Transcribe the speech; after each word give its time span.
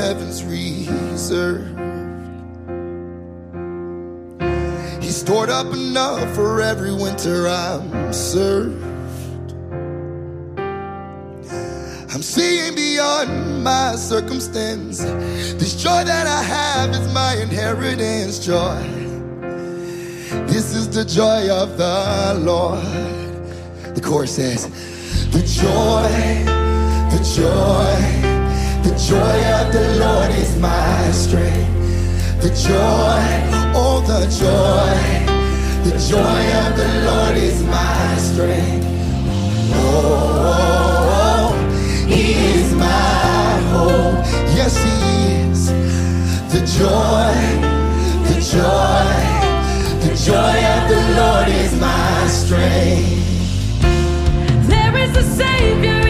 heaven's 0.00 0.42
reserve. 0.44 1.66
He 5.02 5.10
stored 5.10 5.50
up 5.50 5.66
enough 5.74 6.34
for 6.34 6.62
every 6.62 6.94
winter 6.94 7.46
I'm 7.46 8.10
served. 8.10 8.82
I'm 12.12 12.22
seeing 12.22 12.74
beyond 12.74 13.62
my 13.62 13.94
circumstance. 13.96 15.00
This 15.60 15.74
joy 15.82 16.04
that 16.04 16.26
I 16.26 16.42
have 16.44 16.90
is 16.90 17.12
my 17.12 17.34
inheritance 17.34 18.38
joy. 18.38 18.80
This 20.46 20.74
is 20.74 20.88
the 20.88 21.04
joy 21.04 21.50
of 21.50 21.76
the 21.76 22.40
Lord. 22.40 22.82
The 23.94 24.00
chorus 24.02 24.36
says, 24.36 24.64
The 25.30 25.42
joy, 25.42 26.08
the 27.12 27.20
joy, 27.36 28.29
the 28.82 28.94
joy 29.08 29.38
of 29.58 29.72
the 29.72 29.96
Lord 29.98 30.30
is 30.30 30.56
my 30.58 31.10
strength. 31.12 31.68
The 32.42 32.48
joy, 32.48 33.22
oh, 33.74 34.00
the 34.06 34.24
joy, 34.40 34.96
the 35.84 35.96
joy 36.08 36.44
of 36.62 36.76
the 36.76 36.88
Lord 37.08 37.36
is 37.36 37.62
my 37.64 38.16
strength. 38.16 38.86
Oh, 39.74 41.54
He 42.08 42.32
is 42.32 42.72
my 42.74 43.60
hope. 43.72 44.24
Yes, 44.56 44.76
He 44.76 44.96
is. 45.50 45.60
The 46.52 46.60
joy, 46.78 47.34
the 48.28 48.38
joy, 48.54 49.16
the 50.04 50.14
joy 50.26 50.58
of 50.74 50.82
the 50.88 51.02
Lord 51.20 51.48
is 51.48 51.72
my 51.78 52.26
strength. 52.26 53.18
There 54.68 54.96
is 54.96 55.16
a 55.16 55.22
Savior 55.22 56.09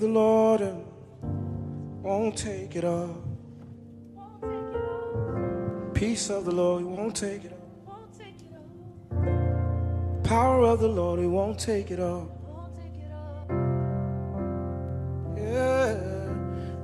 the 0.00 0.08
Lord 0.08 0.62
and 0.62 0.82
won't 2.02 2.36
take 2.36 2.74
it 2.74 2.84
off. 2.84 3.16
Peace 5.92 6.30
of 6.30 6.46
the 6.46 6.50
Lord, 6.50 6.80
he 6.80 6.88
won't 6.88 7.14
take 7.14 7.44
it 7.44 7.52
off. 7.52 7.58
Power 10.24 10.62
of 10.62 10.80
the 10.80 10.88
Lord, 10.88 11.20
he 11.20 11.26
won't 11.26 11.58
take 11.58 11.90
it 11.90 12.00
off. 12.00 12.28
Yeah. 15.36 15.98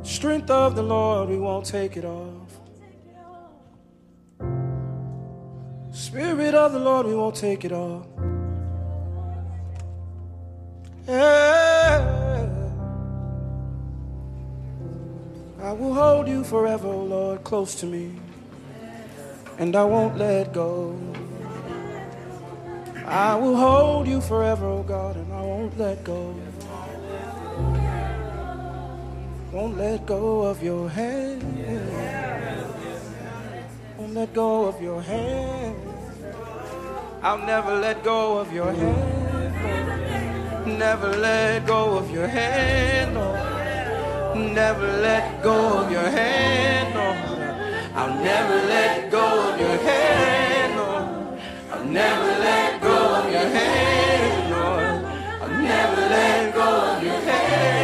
Strength 0.03 0.51
of 0.51 0.77
the 0.77 0.83
Lord, 0.83 1.31
we 1.31 1.39
won't 1.39 1.65
take 1.65 1.97
it 1.97 2.05
off. 2.05 2.61
Spirit 5.91 6.55
of 6.55 6.73
the 6.73 6.79
Lord, 6.79 7.07
we 7.07 7.15
won't 7.15 7.35
take 7.35 7.65
it 7.65 7.73
off. 7.73 8.07
Yeah. 11.09 12.26
I 15.63 15.73
will 15.73 15.95
hold 15.95 16.29
you 16.29 16.45
forever, 16.45 16.87
Lord, 16.87 17.43
close 17.43 17.75
to 17.77 17.87
me, 17.87 18.13
and 19.59 19.75
I 19.75 19.85
won't 19.85 20.19
let 20.19 20.53
go. 20.53 20.95
I 23.07 23.35
will 23.37 23.57
hold 23.57 24.07
you 24.07 24.21
forever, 24.21 24.67
oh 24.67 24.83
God, 24.83 25.17
and 25.17 25.33
I 25.33 25.41
won't 25.41 25.79
let 25.79 26.05
go. 26.05 26.35
Won't 29.51 29.79
let 29.79 30.05
go 30.05 30.43
of 30.43 30.63
your 30.63 30.91
hand. 30.91 31.43
Won't 33.97 34.13
let 34.13 34.35
go 34.35 34.67
of 34.67 34.83
your 34.83 35.01
hand. 35.01 35.77
I'll 37.23 37.39
never 37.39 37.77
let 37.77 38.05
go 38.05 38.39
of 38.39 38.53
your 38.53 38.73
hand. 38.73 40.79
Never 40.79 41.17
let 41.17 41.67
go 41.67 41.97
of 41.97 42.11
your 42.11 42.27
hand, 42.27 43.15
Lord 43.15 43.46
never 44.37 44.87
let 45.01 45.43
go 45.43 45.79
of 45.79 45.91
your 45.91 46.09
hand. 46.09 46.95
No, 46.95 47.07
I'll 47.95 48.23
never 48.23 48.57
let 48.67 49.11
go 49.11 49.53
of 49.53 49.61
your 49.61 49.77
hand. 49.77 50.75
No, 50.77 51.39
I'll 51.73 51.85
never 51.85 52.27
let 52.41 52.83
go 52.83 52.97
of 53.19 53.31
your 53.33 53.49
hand. 53.59 54.51
No, 54.51 54.65
I'll 55.43 55.63
never 55.63 56.01
let 56.01 56.55
go 56.55 56.97
of 56.97 57.03
your 57.03 57.21
hand. 57.21 57.76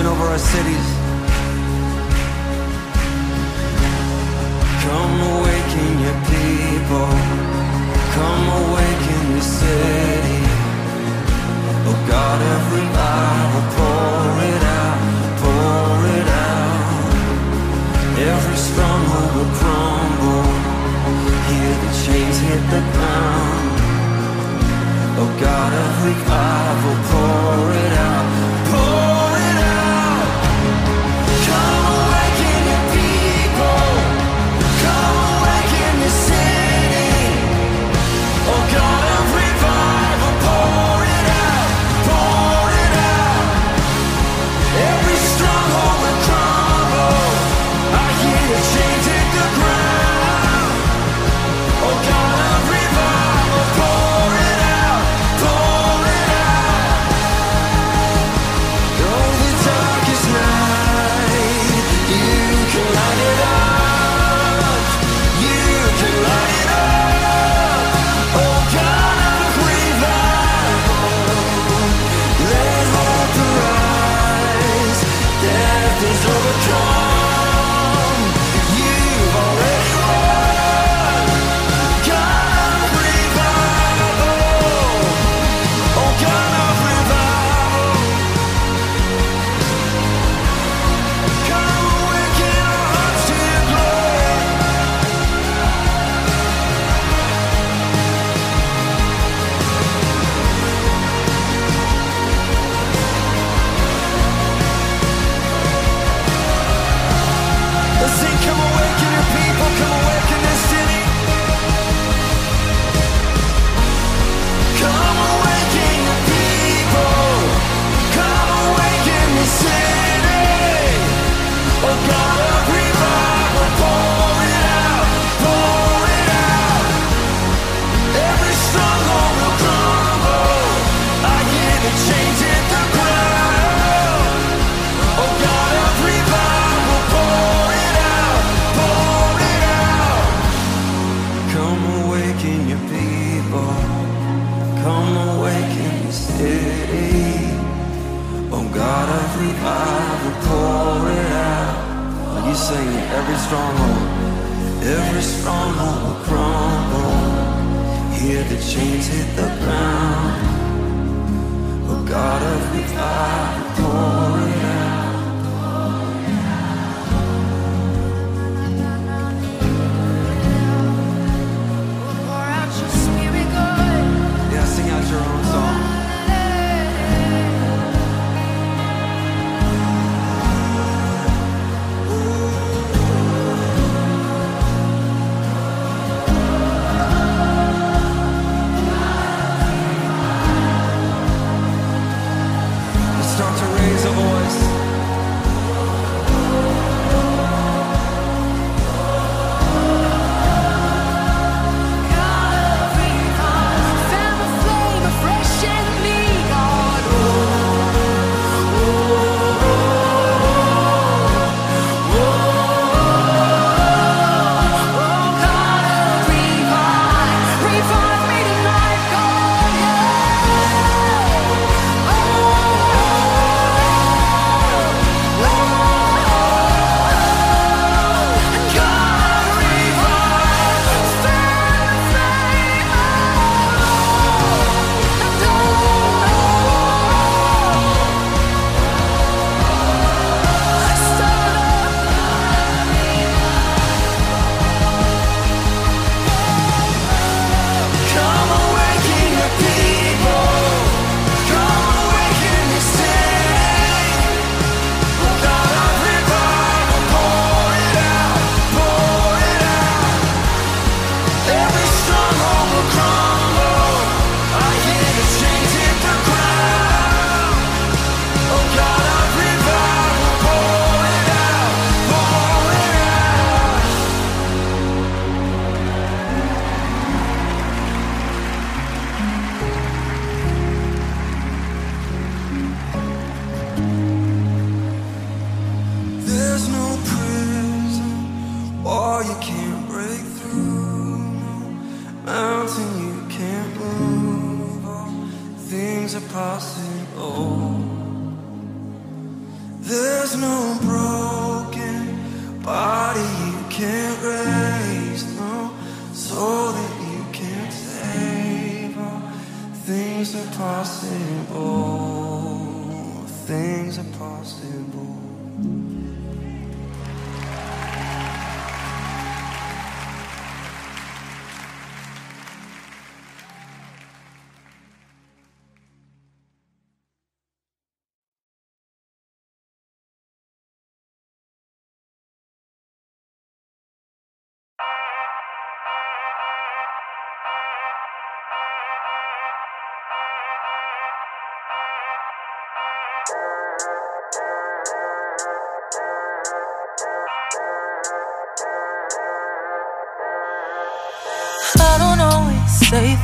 ocean 0.00 0.06
over 0.06 0.26
our 0.26 0.38
cities. 0.38 0.88
Come 4.84 5.14
awaken 5.34 5.90
your 6.04 6.18
people. 6.32 7.10
Come 8.16 8.44
awaken 8.62 9.20
your 9.32 9.46
city. 9.60 10.42
Oh 11.88 11.98
God, 12.08 12.38
every 12.56 12.86
eye 13.12 13.44
will 13.52 13.68
pour 13.76 14.30
it 14.52 14.62
out, 14.80 15.00
pour 15.42 15.98
it 16.18 16.28
out. 16.28 17.12
Every 18.32 18.56
stronghold 18.56 19.30
will 19.36 19.52
crumble. 19.60 20.46
Hear 21.48 21.72
the 21.84 21.90
chains 22.04 22.38
hit 22.46 22.62
the 22.74 22.82
ground. 22.94 23.70
Oh 25.20 25.30
God, 25.40 25.70
every 25.86 26.16
eye 26.26 26.74
will 26.84 27.00
pour 27.10 27.72
it 27.84 27.92
out. 27.98 28.49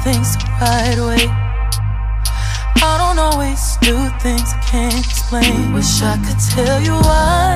Things 0.06 0.36
right 0.60 0.98
way. 1.08 1.26
I 2.90 2.92
don't 3.02 3.18
always 3.18 3.62
do 3.78 3.96
things 4.22 4.48
I 4.54 4.60
can't 4.70 4.98
explain. 5.04 5.72
Wish 5.72 6.00
I 6.00 6.14
could 6.24 6.40
tell 6.54 6.78
you 6.80 6.94
why. 7.08 7.54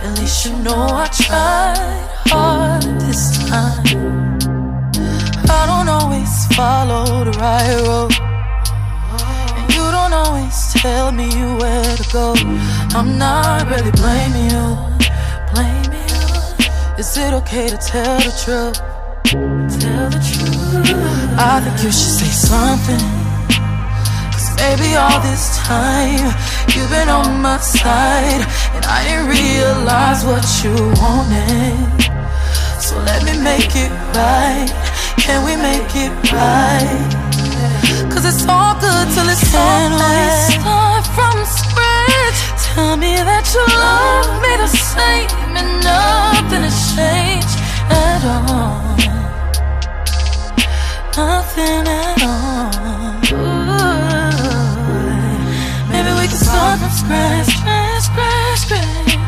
At 0.00 0.18
least 0.18 0.46
you 0.46 0.56
know 0.64 0.86
I 1.04 1.06
tried 1.26 2.08
hard 2.32 2.82
this 3.04 3.22
time. 3.50 4.38
I 5.58 5.62
don't 5.70 5.90
always 5.98 6.32
follow 6.56 7.04
the 7.28 7.34
right 7.44 7.80
road. 7.88 8.14
And 9.56 9.68
you 9.76 9.84
don't 9.96 10.14
always 10.22 10.56
tell 10.80 11.12
me 11.12 11.28
where 11.60 11.96
to 12.00 12.06
go. 12.10 12.32
I'm 12.96 13.18
not 13.18 13.68
really 13.68 13.92
blaming 14.02 14.48
you, 14.54 14.66
blaming 15.52 16.08
you. 16.14 16.96
Is 16.96 17.18
it 17.18 17.34
okay 17.40 17.68
to 17.68 17.76
tell 17.76 18.16
the 18.16 18.32
truth? 18.42 18.89
Tell 19.30 20.10
the 20.10 20.18
truth. 20.18 20.90
I 21.38 21.62
think 21.62 21.78
you 21.86 21.92
should 21.94 22.18
say 22.18 22.32
something. 22.34 22.98
Cause 24.34 24.50
maybe 24.58 24.98
all 24.98 25.22
this 25.22 25.54
time 25.62 26.34
you've 26.74 26.90
been 26.90 27.08
on 27.08 27.40
my 27.40 27.58
side. 27.58 28.42
And 28.74 28.84
I 28.90 29.06
didn't 29.06 29.30
realize 29.30 30.26
what 30.26 30.42
you 30.66 30.74
wanted. 30.98 31.78
So 32.82 32.98
let 33.06 33.22
me 33.22 33.38
make 33.38 33.70
it 33.78 33.94
right. 34.18 34.66
Can 35.22 35.46
we 35.46 35.54
make 35.54 35.94
it 35.94 36.10
right? 36.34 37.06
Cause 38.10 38.26
it's 38.26 38.42
all 38.50 38.74
good 38.82 39.06
till 39.14 39.30
it's 39.30 39.46
Can 39.54 39.94
we 39.94 40.58
start 40.58 41.06
from 41.14 41.38
scratch? 41.46 42.38
Tell 42.74 42.96
me 42.96 43.14
that 43.14 43.46
you 43.54 43.62
love 43.78 44.42
me 44.42 44.58
the 44.58 44.66
same 44.66 45.30
and 45.54 45.70
nothing 45.86 46.66
has 46.66 46.98
changed 46.98 47.62
at 47.94 48.50
all. 48.50 48.90
Nothing 51.16 51.86
at 51.88 52.22
all. 52.22 52.70
Ooh. 53.32 53.80
Maybe 55.90 56.10
we 56.18 56.26
can 56.28 56.38
start 56.38 56.78
from 56.78 56.90
scratch, 56.90 57.46
scratch, 57.46 58.02
scratch, 58.02 58.58
scratch. 58.58 59.18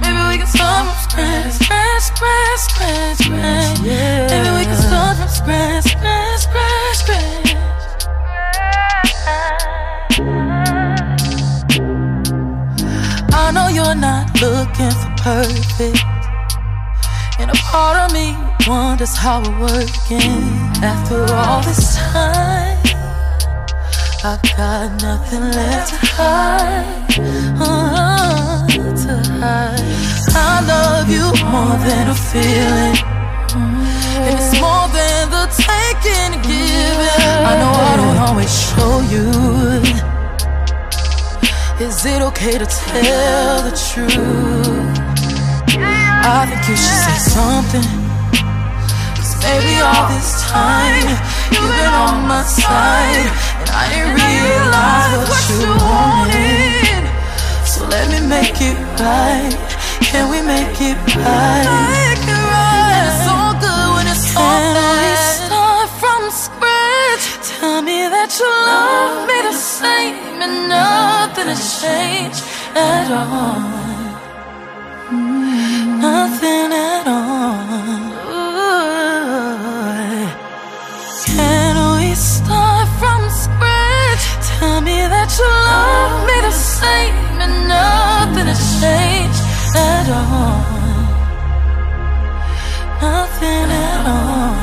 Maybe 0.00 0.20
we 0.28 0.36
can 0.38 0.46
start 0.46 0.86
from 0.86 0.98
scratch, 1.08 1.52
scratch, 1.54 2.02
scratch, 2.02 2.58
scratch, 2.58 3.18
scratch. 3.18 3.80
Maybe 3.80 4.50
we 4.58 4.64
can 4.64 4.76
start 4.76 5.16
from 5.18 5.28
scratch, 5.28 5.84
scratch, 5.84 6.40
scratch, 6.40 6.96
scratch. 6.96 7.56
I 13.32 13.50
know 13.54 13.68
you're 13.68 13.94
not 13.94 14.26
looking 14.42 14.90
for 14.90 15.10
perfect. 15.22 16.04
And 17.38 17.50
a 17.50 17.54
part 17.54 17.96
of 17.98 18.12
me 18.12 18.47
wonders 18.68 19.16
how 19.16 19.40
we're 19.40 19.60
working. 19.60 20.42
After 20.82 21.24
all 21.34 21.62
this 21.62 21.96
time, 21.96 22.78
I've 24.22 24.42
got 24.56 25.00
nothing 25.00 25.40
left 25.40 25.88
to 25.90 26.06
hide. 26.16 27.18
Uh, 27.58 28.66
to 28.68 29.14
hide. 29.40 29.80
I 30.34 30.60
love 30.72 31.08
you 31.08 31.26
more 31.48 31.76
than 31.86 32.08
a 32.08 32.18
feeling. 32.30 32.96
And 34.24 34.34
it's 34.38 34.52
more 34.60 34.86
than 34.98 35.30
the 35.30 35.44
taking 35.66 36.30
and 36.36 36.42
giving. 36.44 37.38
I 37.50 37.54
know 37.60 37.72
I 37.90 37.94
don't 37.96 38.18
always 38.28 38.52
show 38.68 39.00
you. 39.14 39.28
Is 41.86 42.04
it 42.04 42.20
okay 42.22 42.58
to 42.58 42.66
tell 42.66 43.62
the 43.62 43.74
truth? 43.88 44.98
I 46.30 46.44
think 46.46 46.68
you 46.68 46.76
should 46.76 47.00
say 47.06 47.18
something. 47.30 48.07
Maybe 49.42 49.74
all 49.80 50.08
this 50.10 50.42
time 50.50 51.08
you've 51.52 51.74
been 51.78 51.94
on 51.94 52.26
my 52.26 52.42
side. 52.42 53.28
And 53.60 53.70
I 53.70 53.84
didn't 53.92 54.14
realize 54.18 55.22
what 55.30 55.44
you 55.60 55.70
wanted. 55.86 57.04
So 57.64 57.86
let 57.86 58.06
me 58.12 58.20
make 58.26 58.58
it 58.60 58.78
right. 58.98 59.54
Can 60.08 60.30
we 60.30 60.40
make 60.42 60.80
it 60.80 60.98
right? 61.16 61.66
Make 61.94 62.26
it 62.26 62.44
right. 62.54 62.88
And 62.90 63.06
it's 63.10 63.26
all 63.28 63.54
good 63.64 63.88
when 63.94 64.06
it's 64.08 64.36
all 64.36 64.58
Can 64.74 64.96
we 65.04 65.14
start 65.38 65.88
from 66.02 66.22
scratch? 66.44 67.24
Tell 67.50 67.82
me 67.82 67.98
that 68.14 68.30
you 68.38 68.50
love 68.70 69.28
me 69.28 69.38
the 69.48 69.54
same 69.54 70.42
and 70.44 70.68
nothing 70.68 71.48
has 71.52 71.64
changed 71.82 72.42
at 72.74 73.08
all. 73.12 73.78
Nothing 75.10 76.04
at 76.04 76.27
That 85.28 85.38
you 85.38 85.44
love 85.44 86.26
me 86.26 86.40
the 86.40 86.50
same 86.50 87.14
and 87.44 87.68
nothing 87.68 88.46
has 88.46 88.80
changed 88.80 89.42
at 89.76 90.08
all. 90.08 90.64
Nothing 93.02 93.70
at 93.70 94.06
all. 94.06 94.57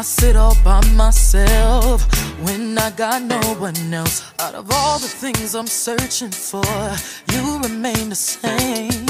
I 0.00 0.02
sit 0.02 0.34
all 0.34 0.56
by 0.64 0.80
myself, 0.94 2.08
when 2.40 2.78
I 2.78 2.90
got 2.90 3.20
no 3.20 3.38
one 3.58 3.92
else, 3.92 4.24
out 4.38 4.54
of 4.54 4.70
all 4.72 4.98
the 4.98 5.06
things 5.06 5.54
I'm 5.54 5.66
searching 5.66 6.30
for, 6.30 6.64
you 7.30 7.58
remain 7.58 8.08
the 8.08 8.14
same. 8.14 9.06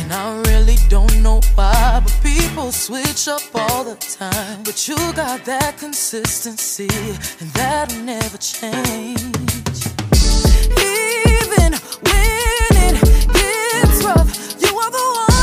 And 0.00 0.12
I 0.12 0.42
really 0.48 0.78
don't 0.88 1.22
know 1.22 1.40
why, 1.54 2.00
but 2.02 2.12
people 2.24 2.72
switch 2.72 3.28
up 3.28 3.42
all 3.54 3.84
the 3.84 3.94
time. 3.94 4.64
But 4.64 4.88
you 4.88 4.96
got 5.12 5.44
that 5.44 5.78
consistency, 5.78 6.88
and 7.38 7.50
that'll 7.52 8.02
never 8.02 8.38
change. 8.38 9.20
Even 10.74 11.70
when 12.02 12.82
it 12.82 12.98
gets 13.32 14.02
rough, 14.02 14.60
you 14.60 14.76
are 14.76 14.90
the 14.90 15.24
one 15.28 15.33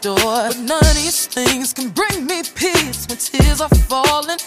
door. 0.00 0.16
But 0.16 0.58
none 0.58 0.80
of 0.80 0.94
these 0.94 1.26
things 1.26 1.72
can 1.72 1.90
bring 1.90 2.26
me 2.26 2.42
peace 2.54 3.06
when 3.08 3.18
tears 3.18 3.60
are 3.60 3.68
falling 3.88 4.38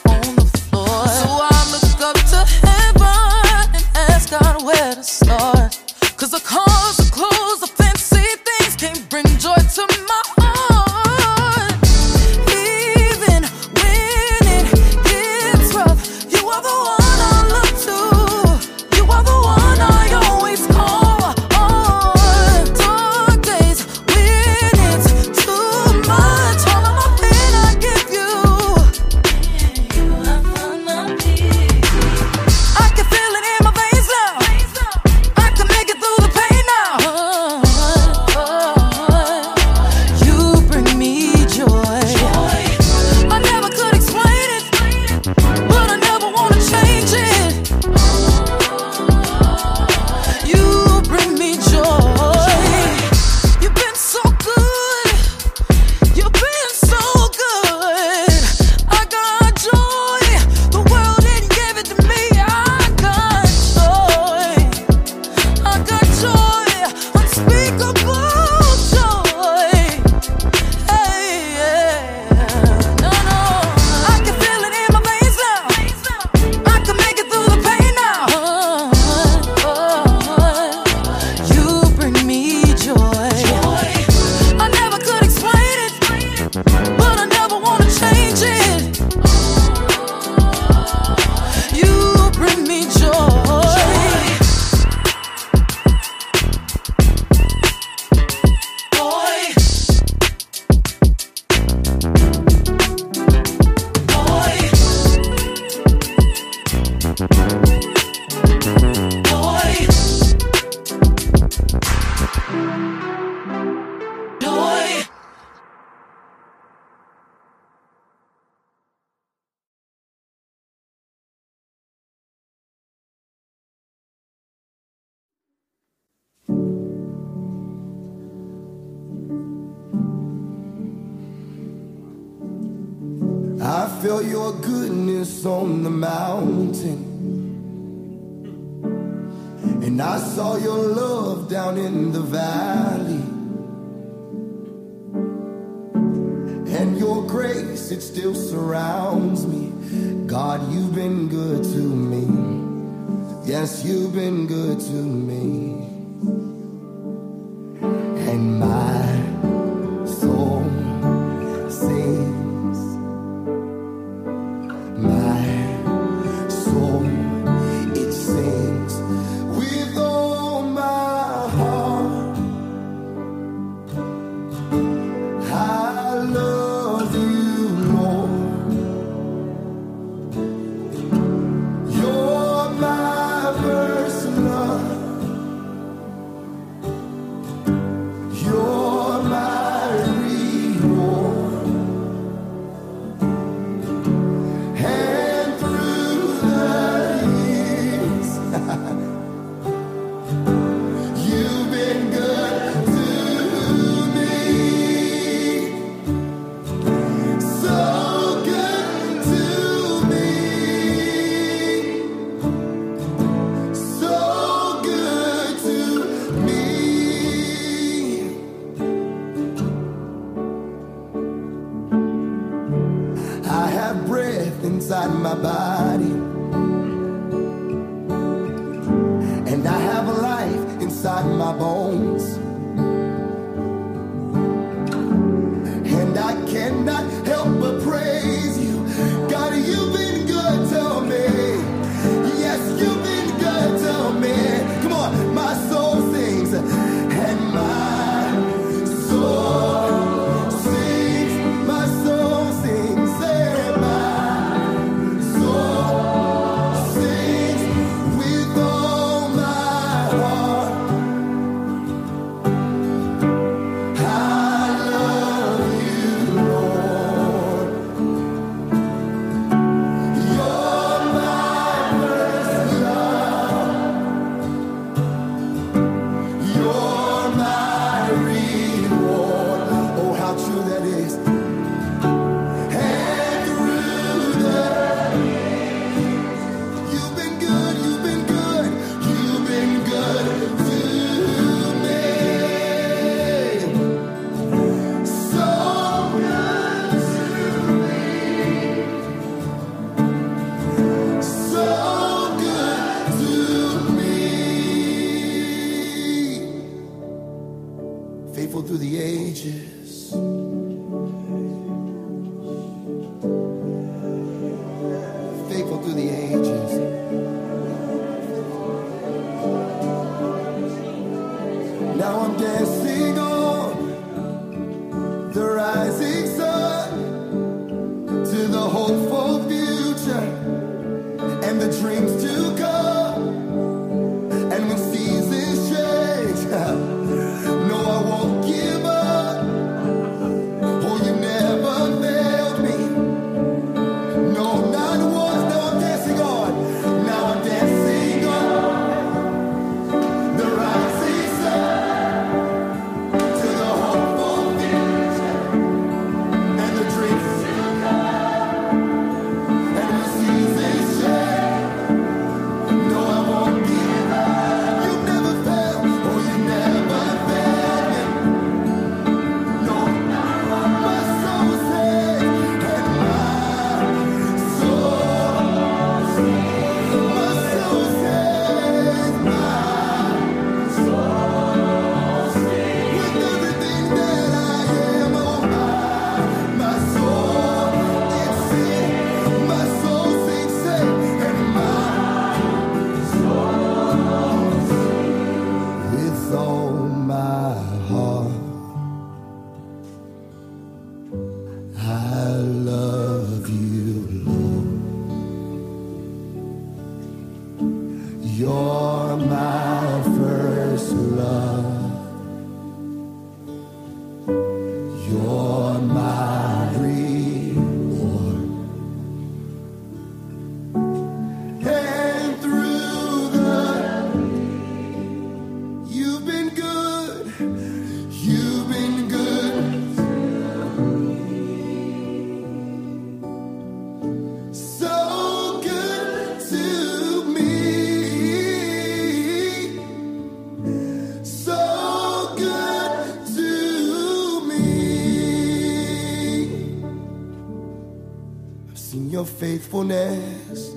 your 449.21 449.27
faithfulness 449.27 450.73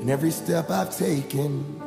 in 0.00 0.08
every 0.08 0.30
step 0.30 0.70
I've 0.70 0.96
taken. 0.96 1.82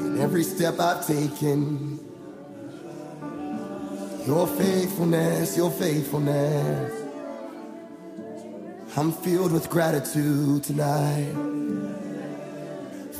In 0.00 0.20
every 0.20 0.42
step 0.42 0.78
I've 0.78 1.06
taken, 1.06 1.98
your 4.26 4.46
faithfulness, 4.46 5.56
your 5.56 5.70
faithfulness. 5.70 6.92
I'm 8.98 9.12
filled 9.12 9.52
with 9.52 9.70
gratitude 9.70 10.62
tonight, 10.62 11.32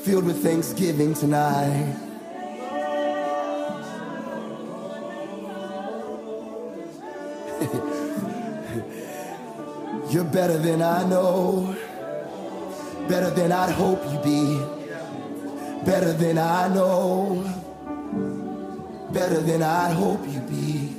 filled 0.05 0.27
with 0.27 0.43
thanksgiving 0.43 1.15
tonight. 1.15 2.06
You're 10.17 10.25
better 10.25 10.57
than 10.57 10.81
I 10.81 11.05
know, 11.05 11.77
better 13.07 13.29
than 13.29 13.53
I'd 13.53 13.71
hope 13.73 14.03
you 14.11 14.19
be, 14.21 14.59
better 15.85 16.15
than 16.15 16.39
I 16.39 16.69
know, 16.69 17.45
better 19.13 19.43
than 19.43 19.63
I'd 19.63 19.93
hope 19.93 20.27
you 20.27 20.41
be. 20.41 20.95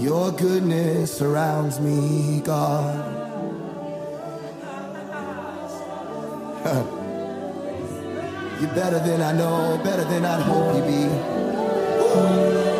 Your 0.00 0.30
goodness 0.30 1.18
surrounds 1.18 1.80
me, 1.80 2.42
God. 2.44 2.94
You're 8.60 8.74
better 8.76 9.00
than 9.00 9.22
I 9.22 9.32
know, 9.32 9.80
better 9.82 10.04
than 10.04 10.24
I'd 10.24 10.42
hope 10.42 10.76
you 10.76 10.82
be. 10.82 11.06
Ooh. 12.04 12.75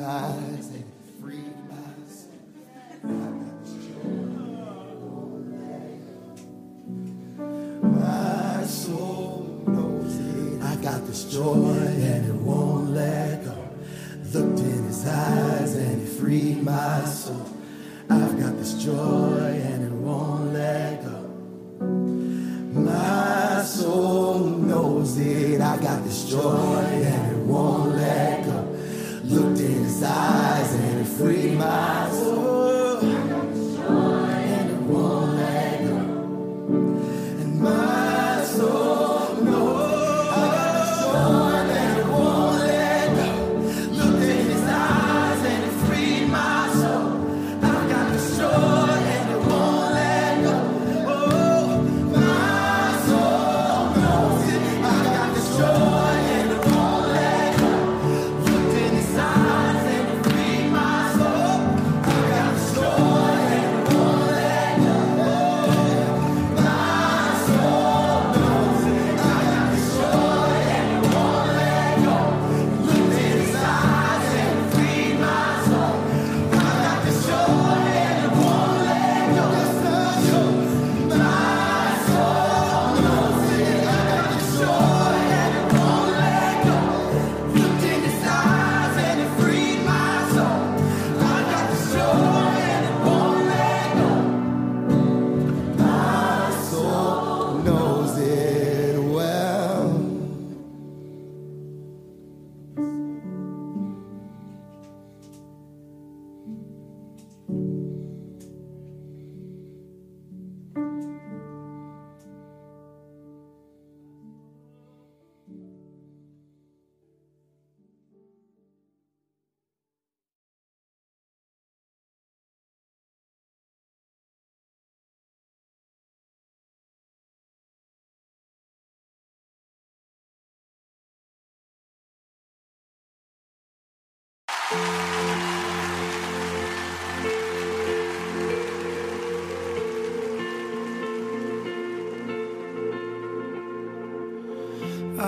His 0.00 0.39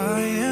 I 0.03 0.21
am 0.21 0.52